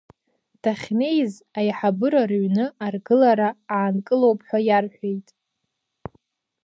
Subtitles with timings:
[0.61, 5.27] Дахьнеиз Аиҳабыра Рыҩны аргылара аанкылоуп ҳәа иарҳәеит.